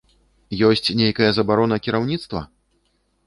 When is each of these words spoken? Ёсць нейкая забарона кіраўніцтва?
Ёсць 0.69 0.95
нейкая 1.01 1.27
забарона 1.37 1.79
кіраўніцтва? 1.87 2.41